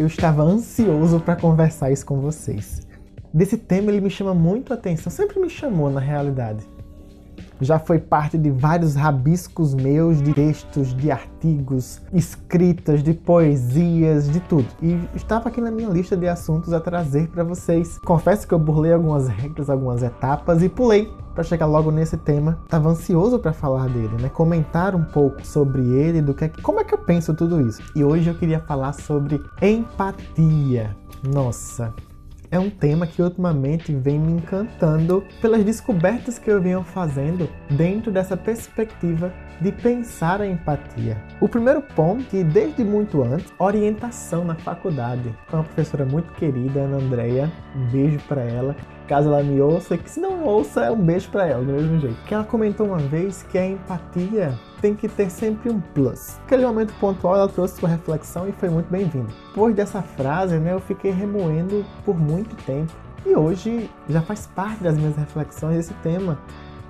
eu 0.00 0.06
estava 0.06 0.42
ansioso 0.42 1.20
para 1.20 1.36
conversar 1.36 1.90
isso 1.90 2.06
com 2.06 2.20
vocês. 2.20 2.80
Desse 3.34 3.58
tema 3.58 3.90
ele 3.90 4.00
me 4.00 4.08
chama 4.08 4.34
muito 4.34 4.72
a 4.72 4.74
atenção, 4.74 5.12
sempre 5.12 5.38
me 5.38 5.50
chamou 5.50 5.90
na 5.90 6.00
realidade 6.00 6.64
já 7.60 7.78
foi 7.78 7.98
parte 7.98 8.38
de 8.38 8.50
vários 8.50 8.94
rabiscos 8.94 9.74
meus 9.74 10.20
de 10.22 10.32
textos, 10.32 10.94
de 10.94 11.10
artigos, 11.10 12.00
escritas, 12.12 13.02
de 13.02 13.14
poesias, 13.14 14.30
de 14.30 14.40
tudo. 14.40 14.66
E 14.82 14.98
estava 15.14 15.48
aqui 15.48 15.60
na 15.60 15.70
minha 15.70 15.88
lista 15.88 16.16
de 16.16 16.28
assuntos 16.28 16.72
a 16.72 16.80
trazer 16.80 17.28
para 17.28 17.44
vocês. 17.44 17.98
Confesso 18.04 18.46
que 18.46 18.54
eu 18.54 18.58
burlei 18.58 18.92
algumas 18.92 19.28
regras, 19.28 19.68
algumas 19.68 20.02
etapas 20.02 20.62
e 20.62 20.68
pulei 20.68 21.10
para 21.34 21.44
chegar 21.44 21.66
logo 21.66 21.90
nesse 21.90 22.16
tema. 22.16 22.58
Tava 22.68 22.90
ansioso 22.90 23.38
para 23.38 23.52
falar 23.52 23.88
dele, 23.88 24.20
né? 24.20 24.28
Comentar 24.28 24.94
um 24.94 25.04
pouco 25.04 25.46
sobre 25.46 25.82
ele, 25.82 26.20
do 26.20 26.34
que, 26.34 26.44
é 26.44 26.48
como 26.48 26.80
é 26.80 26.84
que 26.84 26.94
eu 26.94 26.98
penso 26.98 27.34
tudo 27.34 27.60
isso. 27.60 27.82
E 27.94 28.04
hoje 28.04 28.28
eu 28.28 28.34
queria 28.34 28.60
falar 28.60 28.92
sobre 28.92 29.42
empatia. 29.62 30.96
Nossa, 31.22 31.92
é 32.50 32.58
um 32.58 32.68
tema 32.68 33.06
que 33.06 33.22
ultimamente 33.22 33.94
vem 33.94 34.18
me 34.18 34.32
encantando 34.32 35.24
pelas 35.40 35.64
descobertas 35.64 36.38
que 36.38 36.50
eu 36.50 36.60
venho 36.60 36.82
fazendo 36.82 37.48
dentro 37.70 38.10
dessa 38.10 38.36
perspectiva 38.36 39.32
de 39.60 39.70
pensar 39.70 40.40
a 40.40 40.46
empatia. 40.46 41.16
O 41.40 41.48
primeiro 41.48 41.80
ponto, 41.80 42.24
que 42.24 42.42
desde 42.42 42.82
muito 42.82 43.22
antes, 43.22 43.52
orientação 43.58 44.44
na 44.44 44.54
faculdade. 44.56 45.34
Com 45.48 45.58
uma 45.58 45.64
professora 45.64 46.04
muito 46.04 46.32
querida, 46.32 46.80
Ana 46.80 46.96
Andrea, 46.96 47.52
um 47.76 47.86
beijo 47.86 48.18
para 48.26 48.42
ela. 48.42 48.74
Caso 49.10 49.28
ela 49.28 49.42
me 49.42 49.60
ouça, 49.60 49.98
que 49.98 50.08
se 50.08 50.20
não 50.20 50.44
ouça, 50.44 50.84
é 50.84 50.90
um 50.92 51.02
beijo 51.02 51.28
para 51.30 51.44
ela, 51.44 51.64
do 51.64 51.72
mesmo 51.72 51.98
jeito. 51.98 52.14
Que 52.26 52.32
ela 52.32 52.44
comentou 52.44 52.86
uma 52.86 52.98
vez 52.98 53.42
que 53.42 53.58
a 53.58 53.66
empatia 53.66 54.56
tem 54.80 54.94
que 54.94 55.08
ter 55.08 55.28
sempre 55.28 55.68
um 55.68 55.80
plus. 55.80 56.38
Aquele 56.44 56.64
momento 56.64 56.94
pontual 57.00 57.34
ela 57.34 57.48
trouxe 57.48 57.80
sua 57.80 57.88
reflexão 57.88 58.48
e 58.48 58.52
foi 58.52 58.70
muito 58.70 58.88
bem-vindo. 58.88 59.26
Depois 59.48 59.74
dessa 59.74 60.00
frase, 60.00 60.58
né, 60.58 60.74
eu 60.74 60.78
fiquei 60.78 61.10
remoendo 61.10 61.84
por 62.04 62.16
muito 62.16 62.54
tempo. 62.64 62.92
E 63.26 63.34
hoje 63.34 63.90
já 64.08 64.22
faz 64.22 64.46
parte 64.46 64.80
das 64.80 64.96
minhas 64.96 65.16
reflexões 65.16 65.76
esse 65.76 65.94
tema 65.94 66.38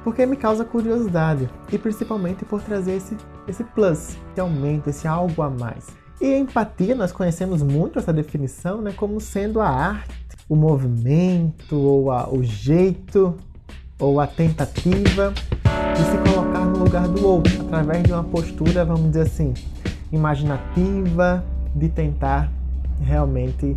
porque 0.04 0.26
me 0.26 0.36
causa 0.36 0.62
curiosidade 0.62 1.48
e 1.72 1.78
principalmente 1.78 2.44
por 2.44 2.60
trazer 2.60 2.96
esse, 2.96 3.16
esse 3.48 3.64
plus, 3.64 4.18
esse 4.30 4.40
aumento, 4.40 4.90
esse 4.90 5.08
algo 5.08 5.40
a 5.40 5.48
mais. 5.48 5.86
E 6.20 6.36
empatia, 6.36 6.94
nós 6.94 7.12
conhecemos 7.12 7.62
muito 7.62 7.98
essa 7.98 8.12
definição 8.12 8.82
né, 8.82 8.92
como 8.94 9.18
sendo 9.22 9.58
a 9.58 9.68
arte, 9.70 10.20
o 10.50 10.56
movimento, 10.56 11.76
ou 11.76 12.10
a, 12.10 12.28
o 12.28 12.42
jeito, 12.42 13.36
ou 14.00 14.18
a 14.18 14.26
tentativa 14.26 15.32
de 15.32 16.02
se 16.02 16.32
colocar 16.32 16.64
no 16.64 16.80
lugar 16.80 17.06
do 17.06 17.24
outro, 17.24 17.60
através 17.60 18.02
de 18.02 18.12
uma 18.12 18.24
postura, 18.24 18.84
vamos 18.84 19.12
dizer 19.12 19.22
assim, 19.22 19.54
imaginativa, 20.10 21.44
de 21.72 21.88
tentar 21.88 22.50
realmente 23.00 23.76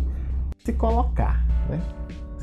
se 0.64 0.72
colocar, 0.72 1.46
né? 1.70 1.80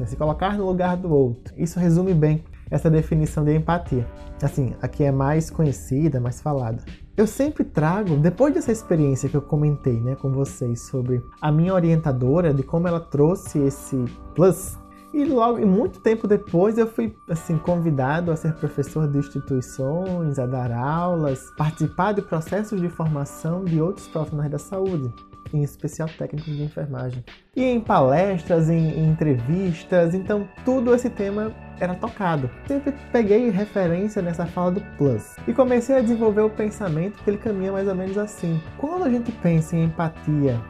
Se 0.06 0.16
colocar 0.16 0.58
no 0.58 0.66
lugar 0.66 0.96
do 0.96 1.14
outro. 1.14 1.54
Isso 1.58 1.78
resume 1.78 2.14
bem 2.14 2.42
essa 2.72 2.90
definição 2.90 3.44
de 3.44 3.54
empatia. 3.54 4.08
Assim, 4.42 4.74
aqui 4.82 5.04
é 5.04 5.12
mais 5.12 5.52
conhecida, 5.52 6.20
mais 6.20 6.42
falada. 6.42 6.82
Eu 7.16 7.28
sempre 7.28 7.64
trago, 7.64 8.16
depois 8.16 8.54
dessa 8.54 8.72
experiência 8.72 9.30
que 9.30 9.36
eu 9.36 9.42
comentei 9.42 10.00
né, 10.00 10.16
com 10.16 10.32
vocês 10.32 10.82
sobre 10.88 11.22
a 11.40 11.52
minha 11.52 11.74
orientadora, 11.74 12.54
de 12.54 12.64
como 12.64 12.88
ela 12.88 13.00
trouxe 13.00 13.60
esse 13.60 14.04
plus, 14.34 14.80
e 15.14 15.26
logo, 15.26 15.60
e 15.60 15.66
muito 15.66 16.00
tempo 16.00 16.26
depois, 16.26 16.78
eu 16.78 16.88
fui 16.88 17.14
assim 17.30 17.58
convidado 17.58 18.32
a 18.32 18.36
ser 18.38 18.54
professor 18.54 19.10
de 19.10 19.18
instituições, 19.18 20.40
a 20.40 20.46
dar 20.46 20.72
aulas, 20.72 21.52
participar 21.58 22.14
de 22.14 22.22
processos 22.22 22.80
de 22.80 22.88
formação 22.88 23.66
de 23.66 23.82
outros 23.82 24.08
profissionais 24.08 24.50
da 24.50 24.58
saúde 24.58 25.14
em 25.53 25.63
especial 25.63 26.09
técnicos 26.17 26.56
de 26.56 26.63
enfermagem. 26.63 27.23
E 27.56 27.63
em 27.63 27.79
palestras, 27.79 28.69
em, 28.69 28.91
em 28.91 29.09
entrevistas, 29.09 30.13
então 30.13 30.47
tudo 30.63 30.94
esse 30.94 31.09
tema 31.09 31.53
era 31.79 31.95
tocado. 31.95 32.50
Sempre 32.67 32.94
peguei 33.12 33.50
referência 33.50 34.22
nessa 34.22 34.45
fala 34.45 34.72
do 34.72 34.81
Plus 34.97 35.35
e 35.47 35.53
comecei 35.53 35.97
a 35.97 36.01
desenvolver 36.01 36.41
o 36.41 36.50
pensamento 36.50 37.22
que 37.23 37.29
ele 37.29 37.38
caminha 37.38 37.72
mais 37.72 37.88
ou 37.88 37.95
menos 37.95 38.17
assim. 38.17 38.62
Quando 38.78 39.03
a 39.03 39.09
gente 39.09 39.31
pensa 39.31 39.75
em 39.75 39.85
empatia, 39.85 40.62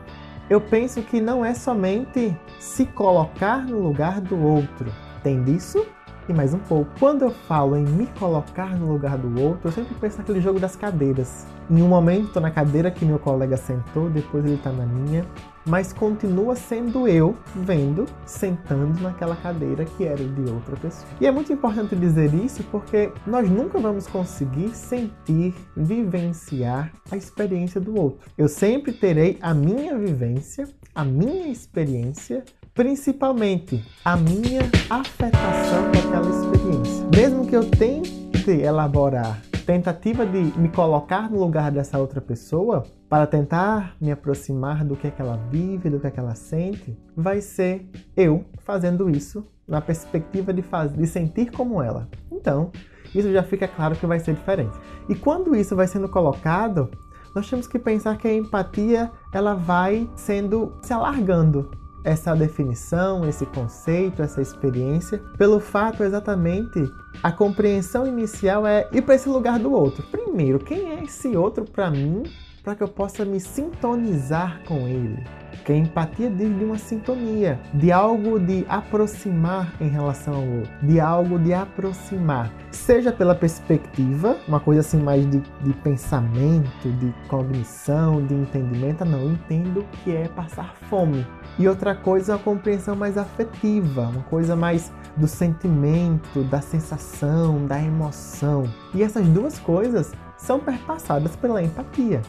eu 0.49 0.59
penso 0.59 1.01
que 1.01 1.21
não 1.21 1.45
é 1.45 1.53
somente 1.53 2.35
se 2.59 2.85
colocar 2.85 3.65
no 3.65 3.79
lugar 3.79 4.19
do 4.19 4.37
outro. 4.41 4.91
Tem 5.23 5.43
disso? 5.43 5.85
E 6.27 6.33
mais 6.33 6.53
um 6.53 6.59
pouco. 6.59 6.91
Quando 6.99 7.23
eu 7.23 7.31
falo 7.31 7.75
em 7.75 7.83
me 7.83 8.07
colocar 8.19 8.77
no 8.77 8.91
lugar 8.91 9.17
do 9.17 9.41
outro, 9.41 9.67
eu 9.67 9.71
sempre 9.71 9.95
penso 9.95 10.17
naquele 10.17 10.41
jogo 10.41 10.59
das 10.59 10.75
cadeiras. 10.75 11.45
Em 11.69 11.81
um 11.81 11.87
momento 11.87 12.27
estou 12.27 12.41
na 12.41 12.51
cadeira 12.51 12.91
que 12.91 13.05
meu 13.05 13.17
colega 13.17 13.55
sentou, 13.55 14.09
depois 14.09 14.43
ele 14.43 14.55
está 14.55 14.71
na 14.71 14.85
minha, 14.85 15.25
mas 15.65 15.93
continua 15.93 16.55
sendo 16.55 17.07
eu 17.07 17.37
vendo, 17.55 18.05
sentando 18.25 19.01
naquela 19.01 19.35
cadeira 19.35 19.85
que 19.85 20.03
era 20.03 20.23
de 20.23 20.51
outra 20.51 20.75
pessoa. 20.75 21.07
E 21.19 21.25
é 21.25 21.31
muito 21.31 21.53
importante 21.53 21.95
dizer 21.95 22.33
isso 22.33 22.63
porque 22.65 23.11
nós 23.25 23.49
nunca 23.49 23.79
vamos 23.79 24.07
conseguir 24.07 24.69
sentir, 24.75 25.53
vivenciar 25.75 26.91
a 27.09 27.15
experiência 27.15 27.79
do 27.79 27.97
outro. 27.97 28.19
Eu 28.37 28.47
sempre 28.47 28.91
terei 28.91 29.37
a 29.41 29.53
minha 29.53 29.97
vivência, 29.97 30.67
a 30.93 31.05
minha 31.05 31.47
experiência 31.47 32.43
principalmente 32.73 33.83
a 34.03 34.15
minha 34.15 34.61
afetação 34.89 35.91
daquela 35.91 36.29
experiência. 36.29 37.07
Mesmo 37.15 37.45
que 37.47 37.55
eu 37.55 37.69
tente 37.69 38.49
elaborar 38.49 39.41
tentativa 39.61 40.25
de 40.25 40.39
me 40.59 40.69
colocar 40.69 41.29
no 41.29 41.39
lugar 41.39 41.71
dessa 41.71 41.97
outra 41.97 42.19
pessoa 42.19 42.83
para 43.07 43.27
tentar 43.27 43.95
me 44.01 44.11
aproximar 44.11 44.83
do 44.83 44.95
que, 44.95 45.07
é 45.07 45.11
que 45.11 45.21
ela 45.21 45.37
vive, 45.49 45.89
do 45.89 45.99
que, 45.99 46.07
é 46.07 46.11
que 46.11 46.19
ela 46.19 46.35
sente, 46.35 46.97
vai 47.15 47.41
ser 47.41 47.89
eu 48.17 48.43
fazendo 48.59 49.09
isso 49.09 49.47
na 49.67 49.79
perspectiva 49.79 50.53
de, 50.53 50.63
de 50.97 51.07
sentir 51.07 51.51
como 51.51 51.81
ela. 51.81 52.09
Então, 52.31 52.71
isso 53.13 53.31
já 53.31 53.43
fica 53.43 53.67
claro 53.67 53.95
que 53.95 54.05
vai 54.05 54.19
ser 54.19 54.33
diferente. 54.33 54.77
E 55.07 55.15
quando 55.15 55.55
isso 55.55 55.75
vai 55.75 55.87
sendo 55.87 56.09
colocado, 56.09 56.89
nós 57.35 57.49
temos 57.49 57.67
que 57.67 57.79
pensar 57.79 58.17
que 58.17 58.27
a 58.27 58.33
empatia 58.33 59.11
ela 59.33 59.53
vai 59.53 60.09
sendo 60.15 60.73
se 60.81 60.91
alargando 60.91 61.80
essa 62.03 62.35
definição, 62.35 63.27
esse 63.27 63.45
conceito, 63.45 64.21
essa 64.21 64.41
experiência, 64.41 65.19
pelo 65.37 65.59
fato 65.59 66.03
exatamente 66.03 66.91
a 67.21 67.31
compreensão 67.31 68.07
inicial 68.07 68.65
é 68.65 68.87
ir 68.91 69.01
para 69.01 69.15
esse 69.15 69.29
lugar 69.29 69.59
do 69.59 69.71
outro. 69.71 70.03
Primeiro, 70.09 70.59
quem 70.59 70.91
é 70.91 71.03
esse 71.03 71.35
outro 71.35 71.65
para 71.65 71.91
mim, 71.91 72.23
para 72.63 72.75
que 72.75 72.83
eu 72.83 72.87
possa 72.87 73.25
me 73.25 73.39
sintonizar 73.39 74.61
com 74.67 74.87
ele? 74.87 75.23
Que 75.65 75.73
a 75.73 75.75
empatia 75.75 76.29
diz 76.29 76.57
de 76.57 76.63
uma 76.63 76.77
sintonia, 76.77 77.59
de 77.73 77.91
algo 77.91 78.39
de 78.39 78.65
aproximar 78.67 79.73
em 79.79 79.87
relação 79.87 80.35
ao 80.35 80.47
outro, 80.47 80.71
de 80.81 80.99
algo 80.99 81.37
de 81.37 81.53
aproximar, 81.53 82.51
seja 82.71 83.11
pela 83.11 83.35
perspectiva, 83.35 84.37
uma 84.47 84.59
coisa 84.59 84.81
assim 84.81 84.97
mais 84.97 85.29
de, 85.29 85.39
de 85.39 85.73
pensamento, 85.83 86.89
de 86.99 87.13
cognição, 87.27 88.25
de 88.25 88.33
entendimento, 88.33 89.05
não, 89.05 89.21
eu 89.21 89.31
entendo 89.31 89.85
que 90.03 90.15
é 90.15 90.27
passar 90.27 90.73
fome. 90.89 91.25
E 91.59 91.67
outra 91.67 91.93
coisa 91.93 92.33
uma 92.33 92.39
compreensão 92.39 92.95
mais 92.95 93.17
afetiva, 93.17 94.03
uma 94.03 94.23
coisa 94.23 94.55
mais 94.55 94.91
do 95.17 95.27
sentimento, 95.27 96.43
da 96.45 96.61
sensação, 96.61 97.65
da 97.65 97.79
emoção. 97.81 98.63
E 98.95 99.03
essas 99.03 99.27
duas 99.27 99.59
coisas 99.59 100.11
são 100.37 100.59
perpassadas 100.59 101.35
pela 101.35 101.61
empatia. 101.61 102.21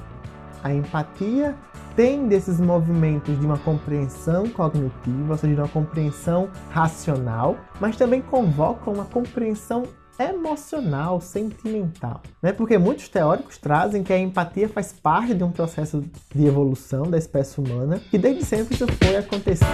A 0.62 0.72
empatia 0.72 1.56
tem 1.96 2.26
desses 2.26 2.60
movimentos 2.60 3.38
de 3.38 3.44
uma 3.44 3.58
compreensão 3.58 4.48
cognitiva, 4.48 5.32
ou 5.32 5.36
seja, 5.36 5.54
de 5.54 5.60
uma 5.60 5.68
compreensão 5.68 6.48
racional, 6.70 7.56
mas 7.80 7.96
também 7.96 8.22
convoca 8.22 8.90
uma 8.90 9.04
compreensão 9.04 9.84
emocional, 10.18 11.20
sentimental, 11.20 12.20
né? 12.40 12.52
Porque 12.52 12.78
muitos 12.78 13.08
teóricos 13.08 13.58
trazem 13.58 14.02
que 14.02 14.12
a 14.12 14.18
empatia 14.18 14.68
faz 14.68 14.92
parte 14.92 15.34
de 15.34 15.42
um 15.42 15.50
processo 15.50 16.04
de 16.34 16.46
evolução 16.46 17.10
da 17.10 17.18
espécie 17.18 17.60
humana, 17.60 18.00
e 18.12 18.18
desde 18.18 18.44
sempre 18.44 18.74
isso 18.74 18.86
foi 18.86 19.16
acontecido, 19.16 19.68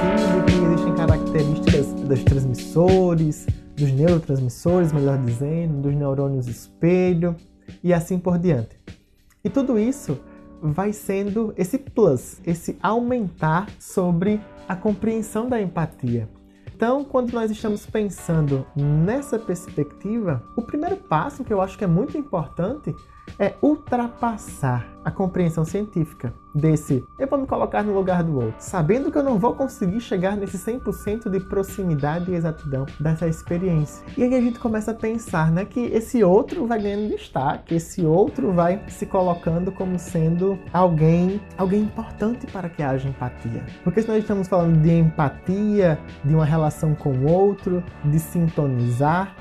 que 0.46 0.52
existem 0.52 0.94
características 0.94 1.92
dos 1.92 2.24
transmissores, 2.24 3.46
dos 3.76 3.92
neurotransmissores, 3.92 4.92
melhor 4.92 5.18
dizendo, 5.18 5.82
dos 5.82 5.94
neurônios 5.94 6.46
espelho 6.46 7.36
e 7.82 7.92
assim 7.92 8.18
por 8.18 8.38
diante. 8.38 8.78
E 9.44 9.50
tudo 9.50 9.78
isso 9.78 10.18
vai 10.62 10.92
sendo 10.92 11.52
esse 11.56 11.78
plus, 11.78 12.40
esse 12.46 12.76
aumentar 12.82 13.68
sobre 13.78 14.40
a 14.68 14.76
compreensão 14.76 15.48
da 15.48 15.60
empatia. 15.60 16.28
Então, 16.74 17.02
quando 17.04 17.32
nós 17.32 17.50
estamos 17.50 17.84
pensando 17.86 18.64
nessa 18.76 19.38
perspectiva, 19.38 20.42
o 20.56 20.62
primeiro 20.62 20.96
passo 20.96 21.42
que 21.42 21.52
eu 21.52 21.60
acho 21.60 21.76
que 21.76 21.82
é 21.82 21.88
muito 21.88 22.16
importante 22.16 22.94
é 23.38 23.54
ultrapassar 23.60 24.86
a 25.04 25.10
compreensão 25.10 25.64
científica 25.64 26.34
desse 26.54 27.04
eu 27.18 27.26
vou 27.26 27.38
me 27.38 27.46
colocar 27.46 27.82
no 27.82 27.94
lugar 27.94 28.22
do 28.22 28.34
outro, 28.34 28.56
sabendo 28.58 29.10
que 29.10 29.18
eu 29.18 29.22
não 29.22 29.38
vou 29.38 29.54
conseguir 29.54 30.00
chegar 30.00 30.36
nesse 30.36 30.58
100% 30.58 31.30
de 31.30 31.40
proximidade 31.40 32.30
e 32.30 32.34
exatidão 32.34 32.84
dessa 33.00 33.26
experiência. 33.26 34.04
E 34.16 34.22
aí 34.22 34.34
a 34.34 34.40
gente 34.40 34.58
começa 34.58 34.90
a 34.90 34.94
pensar 34.94 35.50
né, 35.50 35.64
que 35.64 35.80
esse 35.80 36.22
outro 36.22 36.66
vai 36.66 36.80
ganhando 36.80 37.08
destaque, 37.08 37.74
esse 37.74 38.04
outro 38.04 38.52
vai 38.52 38.82
se 38.88 39.06
colocando 39.06 39.70
como 39.72 39.98
sendo 39.98 40.58
alguém, 40.72 41.40
alguém 41.56 41.82
importante 41.82 42.46
para 42.46 42.68
que 42.68 42.82
haja 42.82 43.08
empatia. 43.08 43.64
Porque 43.84 44.02
se 44.02 44.08
nós 44.08 44.18
estamos 44.18 44.48
falando 44.48 44.80
de 44.80 44.90
empatia, 44.90 45.98
de 46.24 46.34
uma 46.34 46.44
relação 46.44 46.94
com 46.94 47.12
o 47.12 47.30
outro, 47.30 47.82
de 48.04 48.18
sintonizar, 48.18 49.34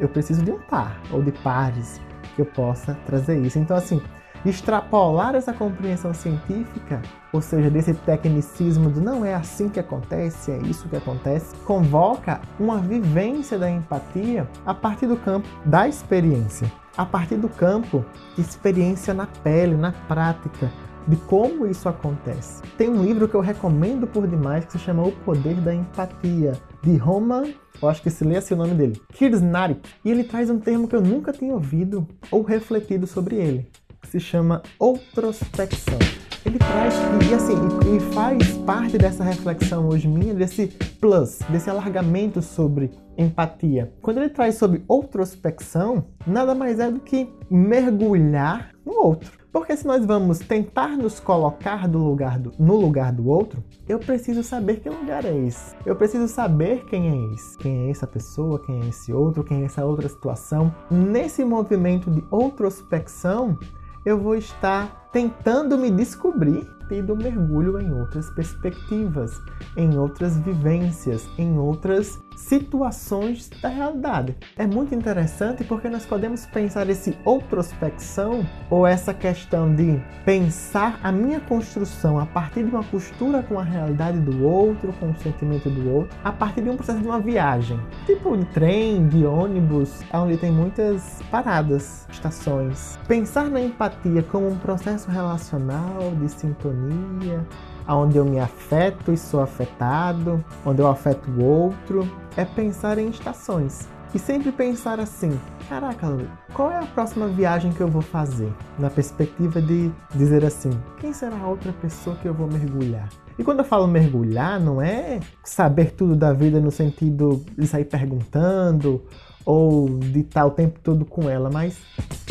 eu 0.00 0.08
preciso 0.08 0.42
de 0.42 0.50
um 0.50 0.58
par 0.58 1.00
ou 1.12 1.22
de 1.22 1.30
pares 1.30 2.00
eu 2.40 2.46
possa 2.46 2.96
trazer 3.06 3.38
isso. 3.38 3.58
Então, 3.58 3.76
assim, 3.76 4.00
extrapolar 4.44 5.34
essa 5.34 5.52
compreensão 5.52 6.12
científica, 6.12 7.00
ou 7.32 7.40
seja, 7.40 7.70
desse 7.70 7.94
tecnicismo 7.94 8.90
do 8.90 9.00
não 9.00 9.24
é 9.24 9.34
assim 9.34 9.68
que 9.68 9.80
acontece, 9.80 10.50
é 10.50 10.58
isso 10.58 10.88
que 10.88 10.96
acontece, 10.96 11.56
convoca 11.64 12.40
uma 12.60 12.78
vivência 12.78 13.58
da 13.58 13.70
empatia 13.70 14.46
a 14.66 14.74
partir 14.74 15.06
do 15.06 15.16
campo 15.16 15.48
da 15.64 15.88
experiência, 15.88 16.70
a 16.96 17.06
partir 17.06 17.36
do 17.36 17.48
campo 17.48 18.04
de 18.34 18.42
experiência 18.42 19.14
na 19.14 19.26
pele, 19.26 19.76
na 19.76 19.92
prática, 19.92 20.70
de 21.06 21.16
como 21.16 21.66
isso 21.66 21.88
acontece. 21.88 22.62
Tem 22.78 22.88
um 22.88 23.02
livro 23.02 23.28
que 23.28 23.34
eu 23.34 23.40
recomendo 23.40 24.06
por 24.06 24.26
demais 24.26 24.64
que 24.64 24.72
se 24.72 24.78
chama 24.78 25.02
O 25.02 25.12
Poder 25.12 25.56
da 25.56 25.74
Empatia, 25.74 26.52
de 26.84 26.96
Roman, 26.96 27.44
eu 27.80 27.88
acho 27.88 28.02
que 28.02 28.10
se 28.10 28.24
lê 28.24 28.36
assim 28.36 28.54
o 28.54 28.58
nome 28.58 28.74
dele, 28.74 29.00
Kirsnarik. 29.14 29.80
E 30.04 30.10
ele 30.10 30.22
traz 30.22 30.50
um 30.50 30.58
termo 30.58 30.86
que 30.86 30.94
eu 30.94 31.00
nunca 31.00 31.32
tinha 31.32 31.54
ouvido 31.54 32.06
ou 32.30 32.42
refletido 32.42 33.06
sobre 33.06 33.36
ele, 33.36 33.66
que 34.00 34.08
se 34.08 34.20
chama 34.20 34.62
outrospecção. 34.78 35.98
Ele 36.44 36.58
traz 36.58 36.94
e 37.30 37.34
assim 37.34 37.54
e 37.96 38.00
faz 38.12 38.58
parte 38.58 38.98
dessa 38.98 39.24
reflexão 39.24 39.88
hoje 39.88 40.06
minha 40.06 40.34
desse 40.34 40.66
plus, 41.00 41.38
desse 41.48 41.70
alargamento 41.70 42.42
sobre 42.42 42.90
empatia. 43.16 43.90
Quando 44.02 44.18
ele 44.18 44.28
traz 44.28 44.56
sobre 44.56 44.84
outrospecção, 44.86 46.04
nada 46.26 46.54
mais 46.54 46.78
é 46.78 46.90
do 46.90 47.00
que 47.00 47.30
mergulhar 47.50 48.73
no 48.84 48.92
outro. 48.94 49.32
Porque 49.52 49.76
se 49.76 49.86
nós 49.86 50.04
vamos 50.04 50.40
tentar 50.40 50.96
nos 50.96 51.20
colocar 51.20 51.88
no 51.88 51.98
lugar, 51.98 52.38
do, 52.38 52.52
no 52.58 52.76
lugar 52.76 53.12
do 53.12 53.28
outro, 53.28 53.62
eu 53.88 53.98
preciso 53.98 54.42
saber 54.42 54.80
que 54.80 54.90
lugar 54.90 55.24
é 55.24 55.36
esse. 55.36 55.76
Eu 55.86 55.94
preciso 55.94 56.26
saber 56.26 56.84
quem 56.86 57.08
é 57.08 57.34
esse. 57.34 57.56
Quem 57.58 57.86
é 57.86 57.90
essa 57.90 58.06
pessoa, 58.06 58.60
quem 58.64 58.80
é 58.80 58.88
esse 58.88 59.12
outro, 59.12 59.44
quem 59.44 59.62
é 59.62 59.64
essa 59.66 59.84
outra 59.84 60.08
situação. 60.08 60.74
Nesse 60.90 61.44
movimento 61.44 62.10
de 62.10 62.24
outrospecção, 62.30 63.56
eu 64.04 64.18
vou 64.18 64.34
estar 64.34 65.03
tentando 65.14 65.78
me 65.78 65.92
descobrir 65.92 66.68
tendo 66.88 67.16
mergulho 67.16 67.80
em 67.80 67.92
outras 67.92 68.30
perspectivas, 68.30 69.40
em 69.76 69.96
outras 69.98 70.36
vivências, 70.38 71.28
em 71.38 71.58
outras 71.58 72.22
situações 72.36 73.48
da 73.62 73.68
realidade. 73.68 74.36
É 74.56 74.66
muito 74.66 74.94
interessante 74.94 75.62
porque 75.62 75.88
nós 75.88 76.04
podemos 76.04 76.44
pensar 76.46 76.88
esse 76.88 77.16
outrospecção 77.24 78.44
ou 78.68 78.86
essa 78.86 79.14
questão 79.14 79.72
de 79.72 80.02
pensar 80.24 80.98
a 81.02 81.12
minha 81.12 81.40
construção 81.40 82.18
a 82.18 82.26
partir 82.26 82.64
de 82.64 82.70
uma 82.70 82.82
postura 82.82 83.42
com 83.42 83.58
a 83.58 83.62
realidade 83.62 84.18
do 84.18 84.44
outro, 84.44 84.92
com 84.94 85.10
o 85.10 85.16
sentimento 85.16 85.70
do 85.70 85.88
outro, 85.88 86.16
a 86.24 86.32
partir 86.32 86.62
de 86.62 86.70
um 86.70 86.76
processo 86.76 87.00
de 87.00 87.06
uma 87.06 87.20
viagem, 87.20 87.78
tipo 88.04 88.36
de 88.36 88.44
trem, 88.46 89.06
de 89.08 89.24
ônibus, 89.24 90.00
onde 90.12 90.36
tem 90.36 90.50
muitas 90.50 91.22
paradas, 91.30 92.06
estações. 92.10 92.98
Pensar 93.06 93.48
na 93.48 93.60
empatia 93.60 94.22
como 94.24 94.48
um 94.48 94.58
processo 94.58 95.03
relacional 95.10 96.12
de 96.20 96.28
sintonia, 96.28 97.46
onde 97.88 98.16
eu 98.16 98.24
me 98.24 98.38
afeto 98.38 99.12
e 99.12 99.16
sou 99.16 99.40
afetado, 99.40 100.44
onde 100.64 100.80
eu 100.80 100.86
afeto 100.86 101.30
o 101.30 101.44
outro, 101.44 102.08
é 102.36 102.44
pensar 102.44 102.98
em 102.98 103.08
estações. 103.08 103.88
E 104.14 104.18
sempre 104.18 104.52
pensar 104.52 105.00
assim: 105.00 105.38
caraca, 105.68 106.06
qual 106.54 106.70
é 106.70 106.78
a 106.78 106.86
próxima 106.86 107.26
viagem 107.26 107.72
que 107.72 107.80
eu 107.80 107.88
vou 107.88 108.00
fazer? 108.00 108.52
Na 108.78 108.88
perspectiva 108.88 109.60
de 109.60 109.90
dizer 110.14 110.44
assim: 110.44 110.70
quem 111.00 111.12
será 111.12 111.36
a 111.36 111.48
outra 111.48 111.72
pessoa 111.72 112.14
que 112.16 112.28
eu 112.28 112.32
vou 112.32 112.46
mergulhar? 112.46 113.08
E 113.36 113.42
quando 113.42 113.58
eu 113.58 113.64
falo 113.64 113.88
mergulhar, 113.88 114.60
não 114.60 114.80
é 114.80 115.18
saber 115.42 115.92
tudo 115.92 116.14
da 116.14 116.32
vida 116.32 116.60
no 116.60 116.70
sentido 116.70 117.44
de 117.58 117.66
sair 117.66 117.84
perguntando 117.84 119.02
ou 119.44 119.98
de 119.98 120.20
estar 120.20 120.46
o 120.46 120.52
tempo 120.52 120.78
todo 120.80 121.04
com 121.04 121.28
ela, 121.28 121.50
mas 121.50 121.76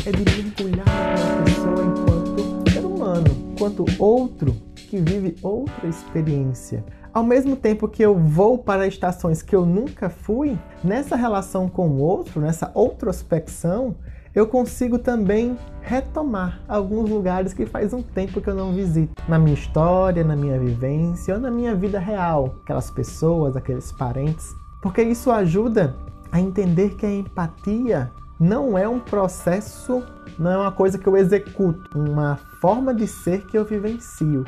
é 0.06 0.12
de 0.12 0.24
mergulhar 0.24 0.86
na 0.86 1.44
pessoa 1.44 1.84
enquanto 1.84 2.13
enquanto 3.64 3.86
outro 3.98 4.54
que 4.76 4.98
vive 4.98 5.38
outra 5.42 5.88
experiência. 5.88 6.84
Ao 7.14 7.24
mesmo 7.24 7.56
tempo 7.56 7.88
que 7.88 8.04
eu 8.04 8.18
vou 8.18 8.58
para 8.58 8.88
estações 8.88 9.42
que 9.42 9.56
eu 9.56 9.66
nunca 9.66 10.10
fui, 10.10 10.58
nessa 10.84 11.16
relação 11.16 11.70
com 11.70 11.88
o 11.88 12.00
outro, 12.00 12.42
nessa 12.42 12.72
outrospecção, 12.74 13.96
eu 14.36 14.48
consigo 14.48 14.98
também 14.98 15.58
retomar 15.82 16.62
alguns 16.68 17.10
lugares 17.10 17.54
que 17.54 17.66
faz 17.66 17.94
um 17.94 18.02
tempo 18.02 18.42
que 18.42 18.50
eu 18.50 18.56
não 18.56 18.74
visito. 18.74 19.22
Na 19.30 19.38
minha 19.38 19.54
história, 19.54 20.24
na 20.24 20.36
minha 20.36 20.60
vivência 20.60 21.36
ou 21.36 21.40
na 21.40 21.52
minha 21.52 21.76
vida 21.76 22.00
real, 22.00 22.56
aquelas 22.64 22.90
pessoas, 22.90 23.56
aqueles 23.56 23.92
parentes. 23.92 24.48
Porque 24.82 25.04
isso 25.04 25.32
ajuda 25.32 25.96
a 26.32 26.42
entender 26.42 26.96
que 26.96 27.06
a 27.06 27.12
empatia 27.14 28.12
não 28.44 28.78
é 28.78 28.86
um 28.86 29.00
processo, 29.00 30.04
não 30.38 30.52
é 30.52 30.58
uma 30.58 30.72
coisa 30.72 30.98
que 30.98 31.08
eu 31.08 31.16
executo, 31.16 31.98
uma 31.98 32.36
forma 32.60 32.94
de 32.94 33.08
ser 33.08 33.46
que 33.46 33.58
eu 33.58 33.64
vivencio. 33.64 34.44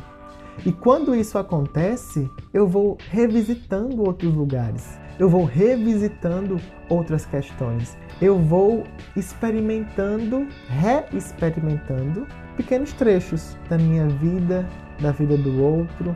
E 0.65 0.71
quando 0.73 1.15
isso 1.15 1.37
acontece, 1.37 2.29
eu 2.53 2.67
vou 2.67 2.97
revisitando 3.09 4.03
outros 4.03 4.33
lugares, 4.33 4.99
eu 5.17 5.29
vou 5.29 5.45
revisitando 5.45 6.59
outras 6.89 7.25
questões, 7.25 7.97
eu 8.21 8.37
vou 8.37 8.83
experimentando, 9.15 10.45
reexperimentando 10.67 12.27
pequenos 12.57 12.91
trechos 12.91 13.55
da 13.69 13.77
minha 13.77 14.09
vida, 14.09 14.67
da 14.99 15.13
vida 15.13 15.37
do 15.37 15.63
outro. 15.63 16.13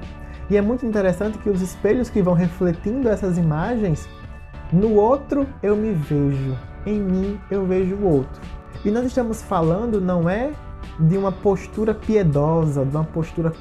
E 0.49 0.57
é 0.57 0.61
muito 0.61 0.85
interessante 0.85 1.37
que 1.37 1.49
os 1.49 1.61
espelhos 1.61 2.09
que 2.09 2.21
vão 2.21 2.33
refletindo 2.33 3.07
essas 3.07 3.37
imagens, 3.37 4.09
no 4.73 4.95
outro 4.95 5.47
eu 5.63 5.77
me 5.77 5.93
vejo, 5.93 6.57
em 6.89 7.01
mim 7.01 7.39
eu 7.49 7.65
vejo 7.65 7.95
o 7.95 8.05
outro. 8.05 8.41
E 8.83 8.91
nós 8.91 9.05
estamos 9.05 9.41
falando 9.41 9.99
não 9.99 10.29
é 10.29 10.51
de 10.99 11.17
uma 11.17 11.31
postura 11.31 11.93
piedosa, 11.93 12.85
de 12.85 12.95
uma 12.95 13.05
postura 13.05 13.53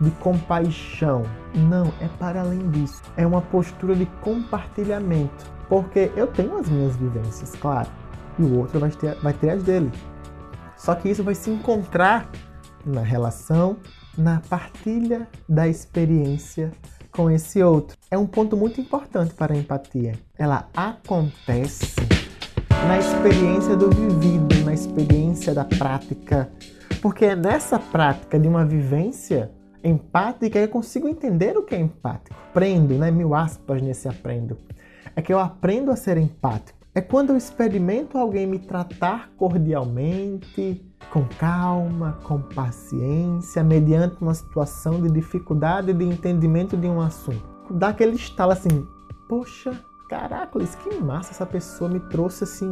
de 0.00 0.10
compaixão. 0.12 1.22
Não, 1.54 1.92
é 2.00 2.08
para 2.18 2.40
além 2.40 2.70
disso. 2.70 3.02
É 3.16 3.26
uma 3.26 3.40
postura 3.40 3.94
de 3.94 4.06
compartilhamento. 4.22 5.44
Porque 5.68 6.10
eu 6.16 6.26
tenho 6.26 6.56
as 6.56 6.68
minhas 6.68 6.96
vivências, 6.96 7.54
claro, 7.54 7.88
e 8.38 8.42
o 8.42 8.58
outro 8.58 8.80
vai 8.80 8.90
ter, 8.90 9.14
vai 9.16 9.32
ter 9.32 9.50
as 9.50 9.62
dele. 9.62 9.90
Só 10.76 10.94
que 10.94 11.08
isso 11.08 11.22
vai 11.22 11.34
se 11.34 11.50
encontrar 11.50 12.28
na 12.84 13.02
relação, 13.02 13.76
na 14.16 14.40
partilha 14.48 15.28
da 15.48 15.68
experiência 15.68 16.72
com 17.12 17.30
esse 17.30 17.62
outro. 17.62 17.96
É 18.10 18.18
um 18.18 18.26
ponto 18.26 18.56
muito 18.56 18.80
importante 18.80 19.34
para 19.34 19.52
a 19.52 19.56
empatia. 19.56 20.14
Ela 20.36 20.68
acontece 20.74 21.94
na 22.86 22.98
experiência 22.98 23.76
do 23.76 23.90
vivido, 23.90 24.64
na 24.64 24.72
experiência 24.72 25.54
da 25.54 25.64
prática. 25.64 26.50
Porque 27.00 27.24
é 27.24 27.36
nessa 27.36 27.78
prática 27.78 28.38
de 28.38 28.48
uma 28.48 28.64
vivência 28.64 29.50
empática, 29.82 30.58
eu 30.58 30.68
consigo 30.68 31.08
entender 31.08 31.56
o 31.56 31.62
que 31.62 31.74
é 31.74 31.78
empático. 31.78 32.36
Aprendo, 32.50 32.94
né? 32.94 33.10
Mil 33.10 33.34
aspas 33.34 33.80
nesse 33.80 34.08
aprendo. 34.08 34.56
É 35.16 35.22
que 35.22 35.32
eu 35.32 35.38
aprendo 35.38 35.90
a 35.90 35.96
ser 35.96 36.16
empático. 36.16 36.78
É 36.94 37.00
quando 37.00 37.30
eu 37.30 37.36
experimento 37.36 38.18
alguém 38.18 38.46
me 38.46 38.58
tratar 38.58 39.30
cordialmente, 39.36 40.84
com 41.12 41.24
calma, 41.38 42.18
com 42.24 42.40
paciência, 42.40 43.62
mediante 43.62 44.16
uma 44.20 44.34
situação 44.34 45.00
de 45.00 45.10
dificuldade 45.10 45.92
de 45.92 46.04
entendimento 46.04 46.76
de 46.76 46.88
um 46.88 47.00
assunto. 47.00 47.42
Dá 47.70 47.88
aquele 47.88 48.16
estalo 48.16 48.52
assim, 48.52 48.86
poxa, 49.28 49.72
caracoles, 50.10 50.74
que 50.74 50.92
massa 50.96 51.30
essa 51.30 51.46
pessoa 51.46 51.88
me 51.88 52.00
trouxe 52.00 52.42
assim, 52.42 52.68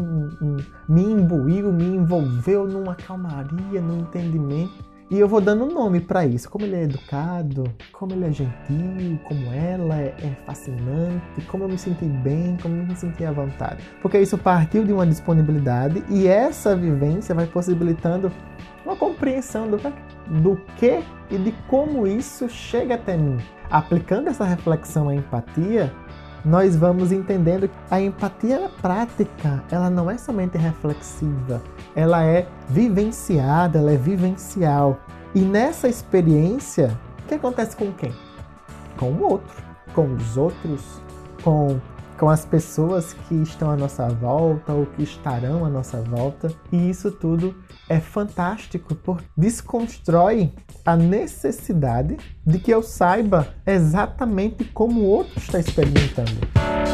me 0.89 1.03
imbuiu, 1.05 1.73
me 1.73 1.85
envolveu 1.85 2.67
numa 2.67 2.97
calmaria, 2.97 3.81
num 3.81 4.01
entendimento. 4.01 4.89
E 5.11 5.19
eu 5.19 5.27
vou 5.27 5.41
dando 5.41 5.65
nome 5.65 6.01
para 6.01 6.27
isso, 6.27 6.51
como 6.51 6.67
ele 6.67 6.77
é 6.77 6.83
educado, 6.83 7.65
como 7.93 8.13
ele 8.13 8.27
é 8.27 8.33
gentil, 8.33 9.19
como 9.25 9.51
ela 9.51 9.97
é, 9.97 10.15
é, 10.19 10.37
fascinante, 10.45 11.41
como 11.47 11.65
eu 11.65 11.69
me 11.69 11.79
senti 11.79 12.05
bem, 12.05 12.59
como 12.61 12.77
eu 12.77 12.85
me 12.85 12.95
senti 12.95 13.25
à 13.25 13.33
vontade. 13.33 13.83
Porque 14.03 14.19
isso 14.19 14.37
partiu 14.37 14.85
de 14.85 14.93
uma 14.93 15.07
disponibilidade 15.07 16.05
e 16.11 16.27
essa 16.27 16.77
vivência 16.77 17.35
vai 17.35 17.47
possibilitando 17.47 18.31
uma 18.85 18.97
compreensão 18.97 19.71
do, 19.71 19.79
do 20.43 20.57
que 20.77 21.03
e 21.31 21.39
de 21.39 21.53
como 21.69 22.07
isso 22.07 22.47
chega 22.47 22.97
até 22.97 23.17
mim. 23.17 23.39
Aplicando 23.71 24.29
essa 24.29 24.45
reflexão 24.45 25.09
à 25.09 25.15
empatia, 25.15 25.91
nós 26.49 26.75
vamos 26.75 27.13
entendendo 27.13 27.69
que 27.69 27.75
a 27.91 28.01
empatia 28.01 28.71
prática, 28.81 29.63
ela 29.71 29.91
não 29.91 30.11
é 30.11 30.17
somente 30.17 30.57
reflexiva, 30.57 31.63
ela 31.95 32.25
é 32.25 32.49
vivenciada, 32.69 33.79
ela 33.79 33.93
é 33.93 33.97
vivencial. 33.97 34.99
E 35.35 35.41
nessa 35.41 35.89
experiência, 35.89 36.99
o 37.23 37.29
que 37.29 37.35
acontece 37.35 37.77
com 37.77 37.93
quem? 37.93 38.15
Com 38.97 39.13
o 39.13 39.23
outro, 39.23 39.63
com 39.95 40.15
os 40.15 40.39
outros, 40.39 41.03
com 41.43 41.79
com 42.19 42.29
as 42.29 42.45
pessoas 42.45 43.13
que 43.13 43.35
estão 43.37 43.71
à 43.71 43.77
nossa 43.77 44.09
volta 44.09 44.73
ou 44.73 44.87
que 44.87 45.03
estarão 45.05 45.65
à 45.65 45.71
nossa 45.71 46.01
volta. 46.03 46.53
E 46.73 46.91
isso 46.91 47.13
tudo 47.13 47.55
é 47.89 48.01
fantástico 48.01 48.95
porque 48.97 49.25
desconstrói 49.37 50.53
a 50.85 50.97
necessidade 50.97 52.17
de 52.45 52.59
que 52.59 52.73
eu 52.73 52.83
saiba 52.83 53.55
exatamente 53.65 54.65
como 54.65 55.01
o 55.01 55.05
outro 55.05 55.39
está 55.39 55.61
experimentando. 55.61 56.41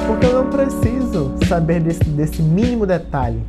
Porque 0.06 0.26
eu 0.26 0.44
não 0.44 0.50
preciso 0.50 1.34
saber 1.48 1.80
desse, 1.80 2.04
desse 2.04 2.42
mínimo 2.42 2.86
detalhe 2.86 3.42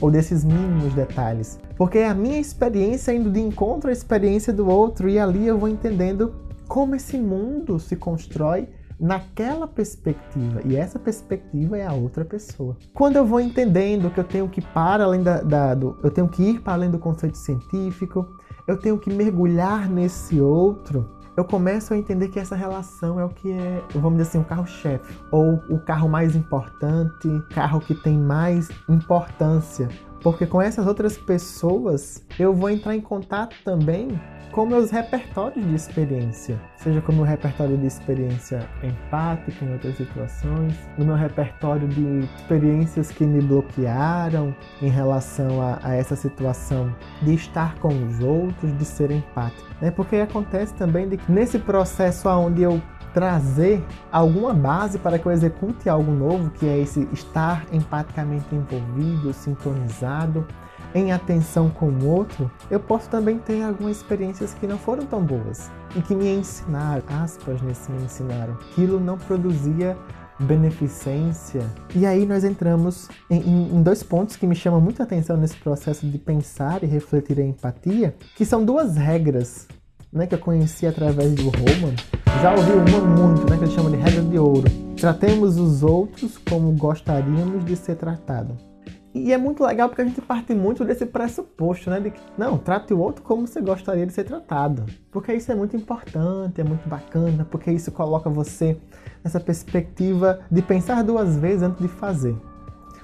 ou 0.00 0.10
desses 0.10 0.44
mínimos 0.44 0.92
detalhes, 0.92 1.58
porque 1.76 1.98
é 1.98 2.08
a 2.08 2.14
minha 2.14 2.38
experiência 2.38 3.12
indo 3.14 3.30
de 3.30 3.40
encontro 3.40 3.88
à 3.88 3.92
experiência 3.92 4.52
do 4.52 4.68
outro 4.68 5.08
e 5.08 5.18
ali 5.18 5.46
eu 5.46 5.56
vou 5.56 5.68
entendendo 5.68 6.34
como 6.66 6.96
esse 6.96 7.16
mundo 7.16 7.78
se 7.78 7.94
constrói 7.96 8.68
naquela 9.02 9.66
perspectiva. 9.66 10.60
E 10.64 10.76
essa 10.76 10.96
perspectiva 10.96 11.76
é 11.76 11.84
a 11.84 11.92
outra 11.92 12.24
pessoa. 12.24 12.76
Quando 12.94 13.16
eu 13.16 13.26
vou 13.26 13.40
entendendo 13.40 14.08
que 14.10 14.20
eu 14.20 14.24
tenho 14.24 14.48
que 14.48 14.62
para 14.62 15.02
além 15.02 15.24
da, 15.24 15.42
da 15.42 15.74
do, 15.74 15.98
eu 16.04 16.10
tenho 16.10 16.28
que 16.28 16.42
ir 16.42 16.60
para 16.60 16.74
além 16.74 16.88
do 16.88 17.00
conceito 17.00 17.36
científico, 17.36 18.28
eu 18.68 18.78
tenho 18.78 18.96
que 18.96 19.10
mergulhar 19.10 19.90
nesse 19.90 20.40
outro, 20.40 21.10
eu 21.36 21.44
começo 21.44 21.92
a 21.92 21.96
entender 21.96 22.28
que 22.28 22.38
essa 22.38 22.54
relação 22.54 23.18
é 23.18 23.24
o 23.24 23.28
que 23.28 23.50
é, 23.50 23.82
vamos 23.94 24.18
dizer 24.18 24.28
assim, 24.28 24.38
o 24.38 24.44
carro-chefe, 24.44 25.18
ou 25.32 25.54
o 25.68 25.80
carro 25.80 26.08
mais 26.08 26.36
importante, 26.36 27.28
carro 27.54 27.80
que 27.80 27.94
tem 27.94 28.16
mais 28.16 28.68
importância. 28.88 29.88
Porque 30.22 30.46
com 30.46 30.60
essas 30.60 30.86
outras 30.86 31.18
pessoas 31.18 32.24
eu 32.38 32.54
vou 32.54 32.70
entrar 32.70 32.94
em 32.94 33.00
contato 33.00 33.56
também 33.64 34.18
com 34.52 34.66
meus 34.66 34.90
repertórios 34.90 35.66
de 35.66 35.74
experiência, 35.74 36.60
seja 36.76 37.00
como 37.00 37.18
meu 37.18 37.26
repertório 37.26 37.76
de 37.78 37.86
experiência 37.86 38.68
empática 38.82 39.64
em 39.64 39.72
outras 39.72 39.96
situações, 39.96 40.74
no 40.98 41.06
meu 41.06 41.14
repertório 41.14 41.88
de 41.88 42.28
experiências 42.36 43.10
que 43.10 43.24
me 43.24 43.40
bloquearam 43.40 44.54
em 44.82 44.90
relação 44.90 45.62
a, 45.62 45.80
a 45.82 45.94
essa 45.94 46.14
situação 46.14 46.94
de 47.22 47.32
estar 47.32 47.78
com 47.78 47.88
os 47.88 48.20
outros, 48.20 48.76
de 48.76 48.84
ser 48.84 49.10
empático. 49.10 49.66
É 49.80 49.90
porque 49.90 50.16
acontece 50.16 50.74
também 50.74 51.08
de 51.08 51.16
que 51.16 51.32
nesse 51.32 51.58
processo 51.58 52.28
onde 52.28 52.62
eu 52.62 52.80
trazer 53.12 53.84
alguma 54.10 54.54
base 54.54 54.98
para 54.98 55.18
que 55.18 55.26
eu 55.26 55.32
execute 55.32 55.88
algo 55.88 56.12
novo, 56.12 56.50
que 56.50 56.66
é 56.66 56.78
esse 56.78 57.08
estar 57.12 57.64
empaticamente 57.72 58.54
envolvido, 58.54 59.32
sintonizado, 59.32 60.46
em 60.94 61.12
atenção 61.12 61.70
com 61.70 61.88
o 61.88 62.06
outro, 62.06 62.50
eu 62.70 62.78
posso 62.78 63.08
também 63.08 63.38
ter 63.38 63.62
algumas 63.62 63.96
experiências 63.96 64.52
que 64.54 64.66
não 64.66 64.78
foram 64.78 65.06
tão 65.06 65.22
boas 65.22 65.70
e 65.96 66.02
que 66.02 66.14
me 66.14 66.28
ensinaram, 66.34 67.02
aspas 67.22 67.62
nesse 67.62 67.90
me 67.90 68.02
ensinaram, 68.02 68.54
aquilo 68.54 69.00
não 69.00 69.16
produzia 69.16 69.96
beneficência. 70.38 71.62
E 71.94 72.04
aí 72.04 72.26
nós 72.26 72.44
entramos 72.44 73.08
em, 73.30 73.40
em, 73.40 73.76
em, 73.76 73.82
dois 73.82 74.02
pontos 74.02 74.36
que 74.36 74.46
me 74.46 74.54
chamam 74.54 74.80
muita 74.80 75.02
atenção 75.02 75.36
nesse 75.36 75.56
processo 75.56 76.06
de 76.06 76.18
pensar 76.18 76.82
e 76.82 76.86
refletir 76.86 77.38
a 77.38 77.44
empatia, 77.44 78.14
que 78.36 78.44
são 78.44 78.64
duas 78.64 78.96
regras 78.96 79.66
né, 80.12 80.26
que 80.26 80.34
eu 80.34 80.38
conheci 80.38 80.86
através 80.86 81.34
do 81.34 81.44
Roman. 81.44 81.94
Já 82.42 82.52
ouvi 82.52 82.72
uma 82.72 83.00
muito, 83.00 83.48
né, 83.48 83.56
que 83.56 83.64
ele 83.64 83.72
chama 83.72 83.90
de 83.90 83.96
regra 83.96 84.22
de 84.22 84.38
ouro. 84.38 84.68
Tratemos 84.96 85.58
os 85.58 85.82
outros 85.82 86.36
como 86.38 86.70
gostaríamos 86.72 87.64
de 87.64 87.74
ser 87.76 87.96
tratados. 87.96 88.72
E 89.14 89.32
é 89.32 89.36
muito 89.36 89.62
legal 89.62 89.88
porque 89.88 90.00
a 90.00 90.04
gente 90.06 90.22
parte 90.22 90.54
muito 90.54 90.84
desse 90.86 91.04
pressuposto, 91.04 91.90
né? 91.90 92.00
De 92.00 92.10
que, 92.10 92.20
não, 92.38 92.56
trate 92.56 92.94
o 92.94 92.98
outro 92.98 93.22
como 93.22 93.46
você 93.46 93.60
gostaria 93.60 94.06
de 94.06 94.12
ser 94.12 94.24
tratado. 94.24 94.86
Porque 95.10 95.34
isso 95.34 95.52
é 95.52 95.54
muito 95.54 95.76
importante, 95.76 96.62
é 96.62 96.64
muito 96.64 96.88
bacana, 96.88 97.46
porque 97.50 97.70
isso 97.70 97.92
coloca 97.92 98.30
você 98.30 98.78
nessa 99.22 99.38
perspectiva 99.38 100.40
de 100.50 100.62
pensar 100.62 101.02
duas 101.04 101.36
vezes 101.36 101.62
antes 101.62 101.82
de 101.82 101.88
fazer. 101.88 102.34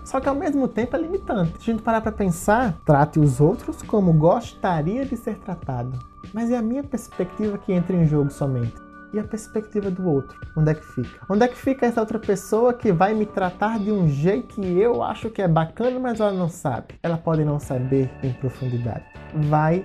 Só 0.08 0.20
que 0.20 0.28
ao 0.28 0.34
mesmo 0.34 0.66
tempo 0.66 0.96
é 0.96 1.00
limitante. 1.02 1.62
Se 1.62 1.70
a 1.70 1.74
gente 1.74 1.82
parar 1.82 2.00
para 2.00 2.10
pensar, 2.10 2.78
trate 2.82 3.20
os 3.20 3.42
outros 3.42 3.82
como 3.82 4.10
gostaria 4.10 5.04
de 5.04 5.14
ser 5.18 5.36
tratado. 5.36 5.98
Mas 6.32 6.50
é 6.50 6.56
a 6.56 6.62
minha 6.62 6.82
perspectiva 6.82 7.58
que 7.58 7.74
entra 7.74 7.94
em 7.94 8.06
jogo 8.06 8.30
somente 8.30 8.72
e 9.12 9.18
a 9.18 9.24
perspectiva 9.24 9.90
do 9.90 10.08
outro. 10.08 10.40
Onde 10.56 10.70
é 10.70 10.74
que 10.74 10.82
fica? 10.82 11.26
Onde 11.28 11.44
é 11.44 11.48
que 11.48 11.58
fica 11.58 11.84
essa 11.84 12.00
outra 12.00 12.18
pessoa 12.18 12.72
que 12.72 12.90
vai 12.90 13.12
me 13.12 13.26
tratar 13.26 13.78
de 13.78 13.92
um 13.92 14.08
jeito 14.08 14.54
que 14.54 14.78
eu 14.78 15.02
acho 15.02 15.28
que 15.28 15.42
é 15.42 15.48
bacana, 15.48 16.00
mas 16.00 16.20
ela 16.20 16.32
não 16.32 16.48
sabe? 16.48 16.94
Ela 17.02 17.18
pode 17.18 17.44
não 17.44 17.60
saber 17.60 18.10
em 18.22 18.32
profundidade. 18.32 19.04
Vai 19.34 19.84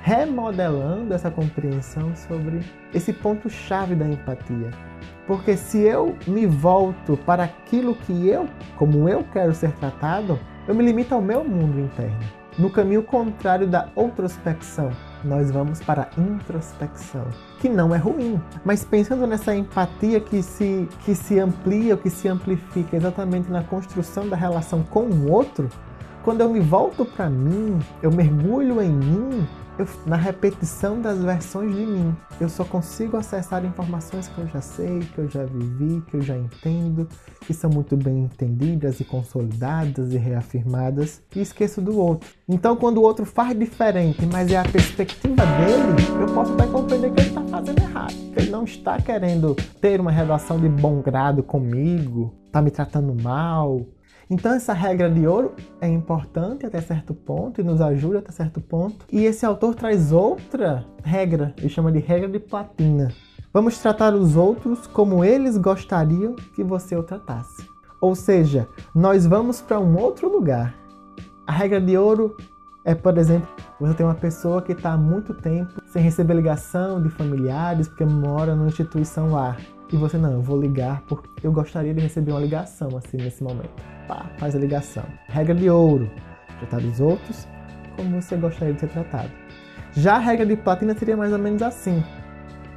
remodelando 0.00 1.12
essa 1.12 1.28
compreensão 1.28 2.14
sobre 2.14 2.60
esse 2.94 3.12
ponto-chave 3.12 3.96
da 3.96 4.06
empatia. 4.06 4.70
Porque 5.26 5.56
se 5.56 5.80
eu 5.80 6.16
me 6.26 6.46
volto 6.46 7.16
para 7.16 7.44
aquilo 7.44 7.94
que 7.94 8.28
eu, 8.28 8.48
como 8.76 9.08
eu 9.08 9.24
quero 9.32 9.54
ser 9.54 9.72
tratado, 9.72 10.38
eu 10.68 10.74
me 10.74 10.84
limito 10.84 11.14
ao 11.14 11.20
meu 11.20 11.44
mundo 11.44 11.80
interno. 11.80 12.18
No 12.58 12.70
caminho 12.70 13.02
contrário 13.02 13.66
da 13.66 13.88
outrospecção, 13.94 14.90
nós 15.22 15.50
vamos 15.50 15.82
para 15.82 16.08
a 16.16 16.20
introspecção, 16.20 17.26
que 17.60 17.68
não 17.68 17.94
é 17.94 17.98
ruim, 17.98 18.40
mas 18.64 18.82
pensando 18.82 19.26
nessa 19.26 19.54
empatia 19.54 20.20
que 20.20 20.42
se, 20.42 20.88
que 21.04 21.14
se 21.14 21.38
amplia, 21.38 21.98
que 21.98 22.08
se 22.08 22.28
amplifica 22.28 22.96
exatamente 22.96 23.50
na 23.50 23.62
construção 23.62 24.26
da 24.26 24.36
relação 24.36 24.82
com 24.84 25.02
o 25.02 25.30
outro, 25.30 25.68
quando 26.24 26.40
eu 26.40 26.48
me 26.48 26.60
volto 26.60 27.04
para 27.04 27.28
mim, 27.28 27.78
eu 28.02 28.10
mergulho 28.10 28.80
em 28.80 28.90
mim, 28.90 29.46
eu, 29.78 29.86
na 30.06 30.16
repetição 30.16 31.00
das 31.00 31.18
versões 31.22 31.74
de 31.74 31.86
mim. 31.86 32.16
Eu 32.40 32.48
só 32.48 32.64
consigo 32.64 33.16
acessar 33.16 33.64
informações 33.64 34.28
que 34.28 34.38
eu 34.38 34.46
já 34.46 34.60
sei, 34.60 35.00
que 35.00 35.18
eu 35.18 35.28
já 35.28 35.44
vivi, 35.44 36.02
que 36.08 36.16
eu 36.16 36.22
já 36.22 36.36
entendo, 36.36 37.08
que 37.40 37.54
são 37.54 37.70
muito 37.70 37.96
bem 37.96 38.24
entendidas 38.24 39.00
e 39.00 39.04
consolidadas 39.04 40.12
e 40.12 40.16
reafirmadas, 40.16 41.22
e 41.34 41.40
esqueço 41.40 41.80
do 41.80 41.98
outro. 41.98 42.28
Então, 42.48 42.76
quando 42.76 42.98
o 42.98 43.02
outro 43.02 43.24
faz 43.24 43.58
diferente, 43.58 44.26
mas 44.26 44.50
é 44.50 44.56
a 44.56 44.64
perspectiva 44.64 45.44
dele, 45.44 46.20
eu 46.20 46.34
posso 46.34 46.52
até 46.52 46.66
compreender 46.66 47.12
que 47.12 47.20
ele 47.20 47.28
está 47.28 47.42
fazendo 47.42 47.80
errado, 47.80 48.14
que 48.32 48.38
ele 48.38 48.50
não 48.50 48.64
está 48.64 49.00
querendo 49.00 49.54
ter 49.80 50.00
uma 50.00 50.10
relação 50.10 50.58
de 50.58 50.68
bom 50.68 51.00
grado 51.00 51.42
comigo, 51.42 52.34
está 52.46 52.62
me 52.62 52.70
tratando 52.70 53.14
mal, 53.22 53.86
então 54.28 54.52
essa 54.52 54.72
regra 54.72 55.08
de 55.08 55.26
ouro 55.26 55.54
é 55.80 55.88
importante 55.88 56.66
até 56.66 56.80
certo 56.80 57.14
ponto 57.14 57.60
e 57.60 57.64
nos 57.64 57.80
ajuda 57.80 58.18
até 58.18 58.32
certo 58.32 58.60
ponto. 58.60 59.06
E 59.12 59.24
esse 59.24 59.46
autor 59.46 59.74
traz 59.74 60.12
outra 60.12 60.84
regra, 61.04 61.54
ele 61.58 61.68
chama 61.68 61.92
de 61.92 62.00
regra 62.00 62.28
de 62.28 62.38
platina. 62.40 63.12
Vamos 63.52 63.78
tratar 63.78 64.14
os 64.14 64.36
outros 64.36 64.86
como 64.86 65.24
eles 65.24 65.56
gostariam 65.56 66.34
que 66.54 66.64
você 66.64 66.96
o 66.96 67.02
tratasse. 67.02 67.66
Ou 68.00 68.14
seja, 68.14 68.68
nós 68.94 69.26
vamos 69.26 69.62
para 69.62 69.80
um 69.80 69.96
outro 69.96 70.30
lugar. 70.30 70.74
A 71.46 71.52
regra 71.52 71.80
de 71.80 71.96
ouro 71.96 72.36
é, 72.84 72.94
por 72.94 73.18
exemplo, 73.18 73.48
você 73.80 73.94
tem 73.94 74.06
uma 74.06 74.14
pessoa 74.14 74.62
que 74.62 74.72
está 74.72 74.92
há 74.92 74.96
muito 74.96 75.34
tempo 75.34 75.72
sem 75.86 76.00
receber 76.00 76.34
ligação 76.34 77.02
de 77.02 77.08
familiares 77.08 77.88
porque 77.88 78.04
mora 78.04 78.54
numa 78.54 78.68
instituição 78.68 79.32
lá. 79.32 79.56
E 79.92 79.96
você, 79.96 80.16
não, 80.16 80.32
eu 80.32 80.40
vou 80.40 80.60
ligar 80.60 81.02
porque 81.08 81.46
eu 81.46 81.50
gostaria 81.50 81.92
de 81.92 82.00
receber 82.00 82.30
uma 82.30 82.40
ligação 82.40 82.96
assim 82.96 83.16
nesse 83.16 83.42
momento. 83.42 83.95
Pá, 84.06 84.26
faz 84.38 84.54
a 84.54 84.58
ligação. 84.58 85.04
Regra 85.28 85.54
de 85.54 85.68
ouro: 85.68 86.10
tratar 86.60 86.84
os 86.84 87.00
outros 87.00 87.46
como 87.96 88.20
você 88.20 88.36
gostaria 88.36 88.74
de 88.74 88.80
ser 88.80 88.88
tratado. 88.88 89.30
Já 89.92 90.16
a 90.16 90.18
regra 90.18 90.44
de 90.44 90.56
platina 90.56 90.94
seria 90.96 91.16
mais 91.16 91.32
ou 91.32 91.38
menos 91.38 91.62
assim: 91.62 92.04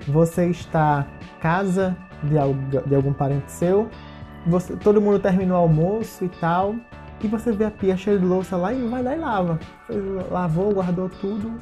você 0.08 0.48
está 0.48 1.06
casa 1.40 1.96
de, 2.24 2.36
de 2.88 2.96
algum 2.96 3.14
parente 3.14 3.52
seu, 3.52 3.90
você, 4.48 4.76
todo 4.76 5.02
mundo 5.02 5.20
terminou 5.20 5.58
o 5.58 5.62
almoço 5.62 6.26
e 6.26 6.30
tal, 6.30 6.76
e 7.22 7.28
você 7.28 7.52
vê 7.52 7.66
a 7.66 7.72
pia 7.72 7.98
cheia 7.98 8.18
de 8.18 8.26
louça 8.26 8.56
lá 8.56 8.74
e 8.74 8.88
vai 8.88 9.04
lá 9.04 9.16
e 9.16 9.20
lava. 9.20 9.60
Lavou, 10.32 10.74
guardou 10.74 11.10
tudo, 11.10 11.62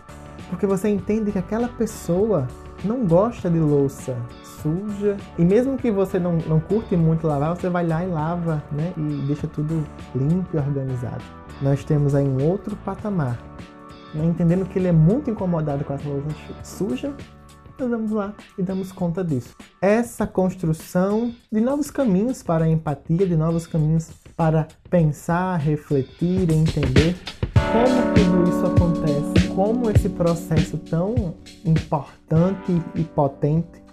porque 0.49 0.67
você 0.67 0.89
entende 0.89 1.31
que 1.31 1.39
aquela 1.39 1.67
pessoa 1.67 2.47
não 2.83 3.05
gosta 3.05 3.49
de 3.49 3.59
louça 3.59 4.15
suja. 4.61 5.17
E 5.37 5.43
mesmo 5.43 5.77
que 5.77 5.91
você 5.91 6.19
não, 6.19 6.37
não 6.47 6.59
curte 6.59 6.95
muito 6.95 7.27
lavar, 7.27 7.55
você 7.55 7.69
vai 7.69 7.85
lá 7.85 8.03
e 8.03 8.07
lava, 8.07 8.63
né? 8.71 8.93
E 8.97 9.25
deixa 9.27 9.47
tudo 9.47 9.83
limpo 10.15 10.55
e 10.55 10.57
organizado. 10.57 11.23
Nós 11.61 11.83
temos 11.83 12.13
aí 12.13 12.27
um 12.27 12.43
outro 12.43 12.75
patamar. 12.77 13.37
Né? 14.13 14.25
Entendendo 14.25 14.65
que 14.65 14.77
ele 14.77 14.87
é 14.87 14.91
muito 14.91 15.29
incomodado 15.29 15.83
com 15.83 15.93
essa 15.93 16.07
louça 16.07 16.53
suja, 16.63 17.13
nós 17.79 17.89
vamos 17.89 18.11
lá 18.11 18.33
e 18.57 18.63
damos 18.63 18.91
conta 18.91 19.23
disso. 19.23 19.55
Essa 19.81 20.25
construção 20.25 21.31
de 21.51 21.61
novos 21.61 21.91
caminhos 21.91 22.41
para 22.41 22.65
a 22.65 22.69
empatia, 22.69 23.27
de 23.27 23.35
novos 23.35 23.67
caminhos 23.67 24.09
para 24.35 24.67
pensar, 24.89 25.57
refletir 25.57 26.51
entender 26.51 27.15
como 27.71 28.15
tudo 28.15 28.49
isso 28.49 28.65
acontece, 28.65 29.47
como 29.53 29.89
esse 29.91 30.09
processo 30.09 30.77
tão 30.77 31.35
importante 31.65 32.81
e 32.95 33.03
potente 33.03 33.86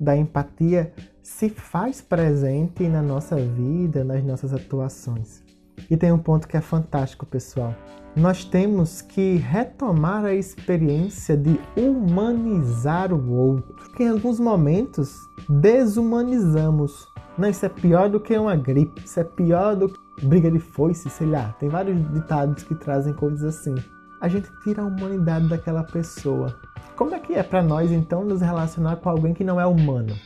da 0.00 0.16
empatia 0.16 0.92
se 1.22 1.48
faz 1.48 2.00
presente 2.00 2.88
na 2.88 3.02
nossa 3.02 3.36
vida, 3.36 4.04
nas 4.04 4.24
nossas 4.24 4.52
atuações. 4.52 5.42
E 5.90 5.96
tem 5.96 6.10
um 6.10 6.18
ponto 6.18 6.48
que 6.48 6.56
é 6.56 6.60
fantástico, 6.60 7.26
pessoal. 7.26 7.74
Nós 8.16 8.44
temos 8.44 9.00
que 9.00 9.36
retomar 9.36 10.24
a 10.24 10.34
experiência 10.34 11.36
de 11.36 11.60
humanizar 11.76 13.12
o 13.12 13.32
outro. 13.32 13.74
Porque 13.76 14.02
em 14.02 14.08
alguns 14.08 14.40
momentos 14.40 15.14
desumanizamos. 15.48 17.06
Não, 17.36 17.48
isso 17.48 17.64
é 17.64 17.68
pior 17.68 18.08
do 18.08 18.18
que 18.18 18.36
uma 18.36 18.56
gripe, 18.56 19.04
isso 19.04 19.20
é 19.20 19.24
pior 19.24 19.76
do 19.76 19.88
que 19.88 20.26
briga 20.26 20.50
de 20.50 20.58
foice, 20.58 21.08
sei 21.08 21.28
lá. 21.28 21.54
Tem 21.60 21.68
vários 21.68 21.96
ditados 22.12 22.64
que 22.64 22.74
trazem 22.74 23.12
coisas 23.12 23.44
assim. 23.44 23.74
A 24.20 24.28
gente 24.28 24.48
tira 24.64 24.82
a 24.82 24.86
humanidade 24.86 25.48
daquela 25.48 25.84
pessoa. 25.84 26.58
Como 26.96 27.14
é 27.14 27.20
que 27.20 27.34
é 27.34 27.42
para 27.42 27.62
nós 27.62 27.92
então 27.92 28.24
nos 28.24 28.40
relacionar 28.40 28.96
com 28.96 29.08
alguém 29.08 29.32
que 29.32 29.44
não 29.44 29.60
é 29.60 29.66
humano? 29.66 30.16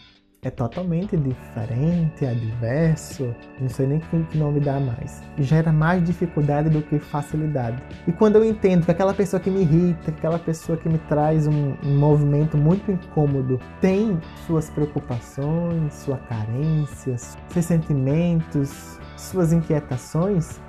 é 0.44 0.50
totalmente 0.50 1.16
diferente, 1.16 2.26
adverso, 2.26 3.32
não 3.61 3.68
sei 3.68 3.87
nem 3.87 4.00
que 4.00 4.37
nome 4.37 4.58
dá 4.58 4.80
mais. 4.80 5.22
Gera 5.38 5.70
mais 5.70 6.02
dificuldade 6.02 6.68
do 6.68 6.82
que 6.82 6.99
facilidade. 6.99 7.80
E 8.08 8.12
quando 8.12 8.34
eu 8.34 8.44
entendo 8.44 8.84
que 8.84 8.90
aquela 8.90 9.14
pessoa 9.14 9.38
que 9.38 9.49
me 9.49 9.61
irrita, 9.61 10.11
aquela 10.11 10.40
pessoa 10.40 10.76
que 10.76 10.88
me 10.88 10.99
traz 10.99 11.46
um, 11.46 11.76
um 11.84 11.96
movimento 11.96 12.58
muito 12.58 12.90
incômodo, 12.90 13.61
tem 13.80 14.20
suas 14.44 14.68
preocupações, 14.68 15.94
suas 15.94 16.20
carências, 16.22 17.38
seus 17.46 17.64
sentimentos, 17.64 18.99
suas 19.16 19.52
inquietações, 19.52 20.61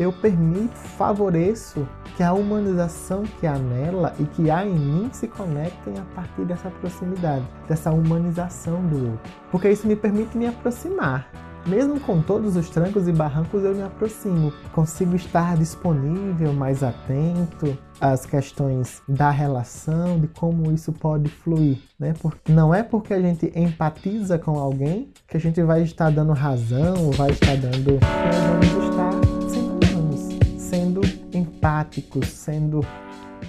eu 0.00 0.10
permito, 0.10 0.74
favoreço 0.74 1.86
que 2.16 2.22
a 2.22 2.32
humanização 2.32 3.24
que 3.38 3.46
há 3.46 3.58
nela 3.58 4.14
e 4.18 4.24
que 4.24 4.50
há 4.50 4.64
em 4.64 4.74
mim 4.74 5.10
se 5.12 5.28
conectem 5.28 5.94
a 5.98 6.14
partir 6.14 6.46
dessa 6.46 6.70
proximidade, 6.70 7.44
dessa 7.68 7.92
humanização 7.92 8.82
do 8.86 9.10
outro. 9.10 9.32
Porque 9.50 9.68
isso 9.68 9.86
me 9.86 9.94
permite 9.94 10.36
me 10.36 10.46
aproximar. 10.46 11.30
Mesmo 11.66 11.98
com 11.98 12.22
todos 12.22 12.56
os 12.56 12.70
trancos 12.70 13.08
e 13.08 13.12
barrancos, 13.12 13.64
eu 13.64 13.74
me 13.74 13.82
aproximo. 13.82 14.52
Consigo 14.72 15.16
estar 15.16 15.56
disponível, 15.56 16.52
mais 16.52 16.82
atento 16.82 17.76
às 18.00 18.24
questões 18.24 19.02
da 19.08 19.30
relação, 19.30 20.18
de 20.18 20.28
como 20.28 20.72
isso 20.72 20.92
pode 20.92 21.28
fluir. 21.28 21.78
Né? 21.98 22.14
Porque 22.22 22.52
não 22.52 22.72
é 22.72 22.84
porque 22.84 23.12
a 23.12 23.20
gente 23.20 23.52
empatiza 23.54 24.38
com 24.38 24.58
alguém 24.58 25.10
que 25.26 25.36
a 25.36 25.40
gente 25.40 25.60
vai 25.62 25.82
estar 25.82 26.10
dando 26.10 26.32
razão 26.32 27.10
vai 27.10 27.30
estar 27.30 27.56
dando. 27.56 27.98
Empáticos, 31.76 32.28
sendo 32.28 32.80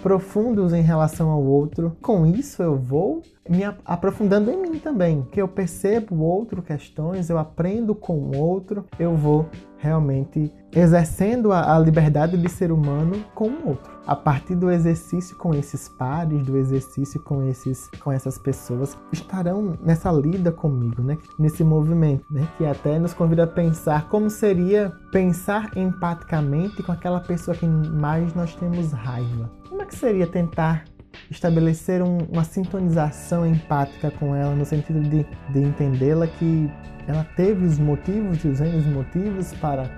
profundos 0.02 0.74
em 0.74 0.82
relação 0.82 1.30
ao 1.30 1.42
outro. 1.42 1.96
Com 2.02 2.26
isso, 2.26 2.62
eu 2.62 2.78
vou 2.78 3.22
me 3.50 3.64
aprofundando 3.86 4.52
em 4.52 4.62
mim 4.62 4.80
também, 4.80 5.26
que 5.32 5.42
eu 5.42 5.48
percebo 5.48 6.16
o 6.16 6.22
outro 6.22 6.62
questões, 6.62 7.30
eu 7.30 7.38
aprendo 7.38 7.96
com 7.96 8.18
o 8.18 8.38
outro, 8.38 8.86
eu 9.00 9.16
vou 9.16 9.48
realmente 9.78 10.52
exercendo 10.76 11.54
a, 11.54 11.76
a 11.76 11.80
liberdade 11.80 12.38
de 12.38 12.50
ser 12.50 12.72
humano 12.72 13.24
com 13.34 13.48
o 13.48 13.70
outro. 13.70 13.97
A 14.08 14.16
partir 14.16 14.56
do 14.56 14.72
exercício 14.72 15.36
com 15.36 15.54
esses 15.54 15.90
pares, 15.90 16.42
do 16.46 16.56
exercício 16.56 17.20
com 17.20 17.44
esses 17.44 17.90
com 18.00 18.10
essas 18.10 18.38
pessoas 18.38 18.98
estarão 19.12 19.78
nessa 19.84 20.10
lida 20.10 20.50
comigo, 20.50 21.04
né? 21.04 21.18
Nesse 21.38 21.62
movimento, 21.62 22.24
né? 22.32 22.48
Que 22.58 22.66
até 22.66 22.98
nos 22.98 23.14
convida 23.14 23.44
a 23.44 23.48
pensar 23.48 24.08
como 24.08 24.30
seria 24.30 24.94
pensar 25.12 25.76
empaticamente 25.76 26.82
com 26.82 26.94
aquela 26.94 27.20
pessoa 27.20 27.56
que 27.56 27.68
mais 27.68 28.34
nós 28.34 28.56
temos 28.56 28.94
raiva. 28.94 29.52
Como 29.68 29.82
é 29.82 29.86
que 29.86 29.96
seria 29.96 30.26
tentar 30.26 30.86
estabelecer 31.30 32.02
um, 32.02 32.20
uma 32.32 32.46
sintonização 32.46 33.46
empática 33.46 34.10
com 34.12 34.34
ela, 34.34 34.56
no 34.56 34.66
sentido 34.66 35.02
de, 35.02 35.26
de 35.52 35.60
entendê-la 35.60 36.28
que 36.28 36.72
ela 37.08 37.26
teve 37.36 37.66
os 37.66 37.78
motivos 37.78 38.44
e 38.44 38.48
os 38.48 38.86
motivos 38.86 39.54
para 39.56 39.90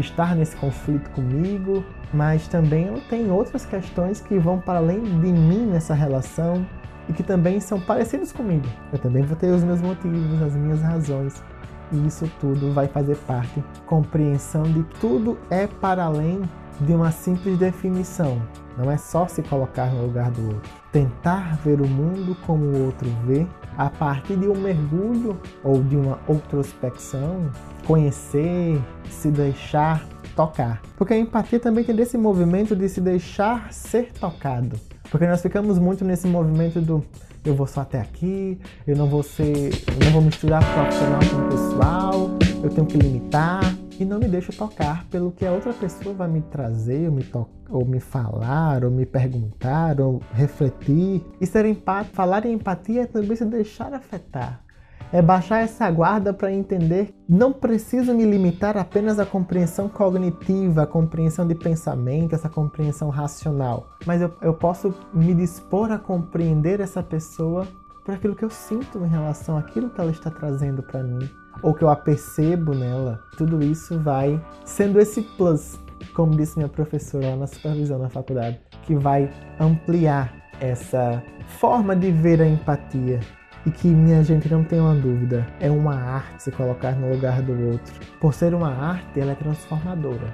estar 0.00 0.34
nesse 0.34 0.56
conflito 0.56 1.10
comigo, 1.10 1.84
mas 2.12 2.48
também 2.48 2.88
ela 2.88 3.00
tem 3.08 3.30
outras 3.30 3.64
questões 3.64 4.20
que 4.20 4.38
vão 4.38 4.58
para 4.60 4.78
além 4.78 5.02
de 5.02 5.32
mim 5.32 5.66
nessa 5.66 5.94
relação 5.94 6.66
e 7.08 7.12
que 7.12 7.22
também 7.22 7.60
são 7.60 7.80
parecidos 7.80 8.32
comigo. 8.32 8.66
Eu 8.92 8.98
também 8.98 9.22
vou 9.22 9.36
ter 9.36 9.48
os 9.48 9.64
meus 9.64 9.80
motivos, 9.80 10.42
as 10.42 10.54
minhas 10.54 10.80
razões. 10.80 11.42
E 11.90 12.06
isso 12.06 12.30
tudo 12.38 12.72
vai 12.72 12.86
fazer 12.86 13.16
parte, 13.16 13.64
compreensão 13.86 14.62
de 14.64 14.82
tudo 15.00 15.38
é 15.48 15.66
para 15.66 16.04
além 16.04 16.42
de 16.80 16.92
uma 16.92 17.10
simples 17.10 17.56
definição. 17.58 18.40
Não 18.76 18.90
é 18.90 18.96
só 18.96 19.26
se 19.26 19.42
colocar 19.42 19.86
no 19.86 20.02
lugar 20.02 20.30
do 20.30 20.54
outro. 20.54 20.70
Tentar 20.92 21.56
ver 21.64 21.80
o 21.80 21.86
mundo 21.86 22.36
como 22.46 22.64
o 22.64 22.86
outro 22.86 23.08
vê 23.26 23.46
a 23.76 23.88
partir 23.88 24.36
de 24.36 24.48
um 24.48 24.56
mergulho 24.56 25.38
ou 25.62 25.82
de 25.82 25.96
uma 25.96 26.18
introspecção, 26.28 27.50
conhecer, 27.86 28.80
se 29.08 29.30
deixar 29.30 30.04
tocar. 30.34 30.80
Porque 30.96 31.14
a 31.14 31.18
empatia 31.18 31.60
também 31.60 31.84
tem 31.84 31.94
desse 31.94 32.16
movimento 32.16 32.74
de 32.74 32.88
se 32.88 33.00
deixar 33.00 33.72
ser 33.72 34.12
tocado. 34.12 34.78
Porque 35.10 35.26
nós 35.26 35.40
ficamos 35.40 35.78
muito 35.78 36.04
nesse 36.04 36.26
movimento 36.26 36.80
do 36.80 37.04
eu 37.44 37.54
vou 37.54 37.66
só 37.66 37.80
até 37.80 38.00
aqui, 38.00 38.58
eu 38.86 38.96
não 38.96 39.06
vou 39.06 39.22
ser, 39.22 39.70
eu 39.86 40.04
não 40.04 40.12
vou 40.12 40.22
misturar 40.22 40.62
profissional 40.74 41.20
com 41.20 41.48
pessoal, 41.48 42.30
eu 42.62 42.68
tenho 42.68 42.86
que 42.86 42.98
limitar 42.98 43.60
e 43.98 44.04
não 44.04 44.18
me 44.18 44.28
deixo 44.28 44.52
tocar 44.56 45.04
pelo 45.06 45.32
que 45.32 45.44
a 45.44 45.52
outra 45.52 45.72
pessoa 45.72 46.14
vai 46.14 46.28
me 46.28 46.40
trazer, 46.42 47.08
ou 47.08 47.14
me, 47.14 47.26
ou 47.68 47.84
me 47.84 48.00
falar, 48.00 48.84
ou 48.84 48.90
me 48.90 49.04
perguntar, 49.04 50.00
ou 50.00 50.22
refletir. 50.32 51.24
E 51.40 51.46
ser 51.46 51.66
empático, 51.66 52.14
falar 52.14 52.46
em 52.46 52.52
empatia 52.52 53.02
é 53.02 53.06
também 53.06 53.36
se 53.36 53.44
deixar 53.44 53.92
afetar. 53.92 54.62
É 55.10 55.22
baixar 55.22 55.60
essa 55.60 55.90
guarda 55.90 56.34
para 56.34 56.52
entender 56.52 57.14
não 57.26 57.50
preciso 57.50 58.14
me 58.14 58.24
limitar 58.24 58.76
apenas 58.76 59.18
à 59.18 59.24
compreensão 59.24 59.88
cognitiva, 59.88 60.82
à 60.82 60.86
compreensão 60.86 61.48
de 61.48 61.54
pensamento, 61.54 62.34
essa 62.34 62.48
compreensão 62.48 63.08
racional, 63.08 63.88
mas 64.04 64.20
eu, 64.20 64.30
eu 64.42 64.52
posso 64.52 64.94
me 65.14 65.34
dispor 65.34 65.90
a 65.90 65.98
compreender 65.98 66.80
essa 66.80 67.02
pessoa 67.02 67.66
por 68.04 68.14
aquilo 68.14 68.36
que 68.36 68.44
eu 68.44 68.50
sinto 68.50 69.02
em 69.02 69.08
relação 69.08 69.56
àquilo 69.56 69.88
que 69.88 70.00
ela 70.00 70.10
está 70.10 70.30
trazendo 70.30 70.82
para 70.82 71.02
mim 71.02 71.28
ou 71.62 71.74
que 71.74 71.82
eu 71.82 71.88
apercebo 71.88 72.74
nela, 72.74 73.20
tudo 73.36 73.62
isso 73.62 73.98
vai 73.98 74.40
sendo 74.64 74.98
esse 74.98 75.22
plus, 75.22 75.78
como 76.14 76.36
disse 76.36 76.56
minha 76.56 76.68
professora 76.68 77.30
lá 77.30 77.36
na 77.36 77.46
supervisão 77.46 77.98
na 77.98 78.08
faculdade, 78.08 78.60
que 78.82 78.94
vai 78.94 79.30
ampliar 79.58 80.32
essa 80.60 81.22
forma 81.46 81.94
de 81.94 82.10
ver 82.10 82.40
a 82.40 82.46
empatia. 82.46 83.20
E 83.66 83.70
que, 83.70 83.88
minha 83.88 84.22
gente, 84.22 84.48
não 84.48 84.64
tem 84.64 84.80
uma 84.80 84.94
dúvida, 84.94 85.46
é 85.60 85.70
uma 85.70 85.94
arte 85.94 86.44
se 86.44 86.50
colocar 86.52 86.92
no 86.92 87.12
lugar 87.12 87.42
do 87.42 87.52
outro. 87.70 87.92
Por 88.20 88.32
ser 88.32 88.54
uma 88.54 88.72
arte, 88.72 89.20
ela 89.20 89.32
é 89.32 89.34
transformadora. 89.34 90.32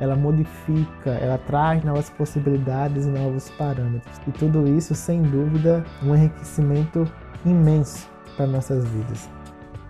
Ela 0.00 0.16
modifica, 0.16 1.10
ela 1.10 1.38
traz 1.38 1.84
novas 1.84 2.10
possibilidades 2.10 3.06
e 3.06 3.10
novos 3.10 3.50
parâmetros. 3.50 4.18
E 4.26 4.32
tudo 4.32 4.66
isso, 4.66 4.94
sem 4.94 5.22
dúvida, 5.22 5.84
um 6.02 6.14
enriquecimento 6.14 7.06
imenso 7.44 8.08
para 8.36 8.46
nossas 8.46 8.84
vidas 8.88 9.28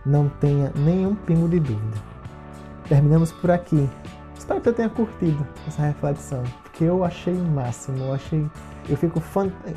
não 0.05 0.29
tenha 0.29 0.73
nenhum 0.75 1.15
pingo 1.15 1.49
de 1.49 1.61
dúvida. 1.61 1.97
Terminamos 2.89 3.33
por 3.33 3.51
aqui. 3.51 3.89
Espero 4.37 4.61
que 4.61 4.69
você 4.69 4.75
tenha 4.75 4.89
curtido 4.89 5.47
essa 5.69 5.83
reflexão, 5.83 6.43
porque 6.63 6.85
eu 6.85 7.05
achei 7.05 7.35
o 7.35 7.45
máximo, 7.45 7.99
eu 8.05 8.15
achei, 8.15 8.51
eu 8.89 8.97
fico 8.97 9.23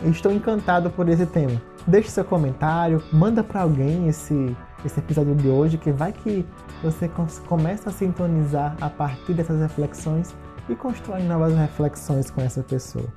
estou 0.06 0.32
encantado 0.32 0.90
por 0.90 1.08
esse 1.08 1.26
tema. 1.26 1.62
Deixe 1.86 2.10
seu 2.10 2.26
comentário, 2.26 3.02
manda 3.12 3.44
para 3.44 3.62
alguém 3.62 4.08
esse 4.08 4.56
esse 4.86 5.00
episódio 5.00 5.36
de 5.36 5.48
hoje, 5.48 5.78
que 5.78 5.92
vai 5.92 6.14
que 6.14 6.46
você 6.84 7.10
começa 7.48 7.90
a 7.90 7.94
sintonizar 7.94 8.76
a 8.80 8.90
partir 8.90 9.34
dessas 9.34 9.60
reflexões 9.60 10.36
e 10.70 10.76
constrói 10.76 11.24
novas 11.24 11.56
reflexões 11.56 12.30
com 12.30 12.42
essa 12.42 12.62
pessoa. 12.62 13.08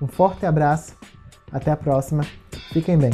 Um 0.00 0.06
forte 0.06 0.44
abraço, 0.44 0.94
até 1.50 1.70
a 1.70 1.76
próxima, 1.76 2.24
fiquem 2.72 2.98
bem. 2.98 3.12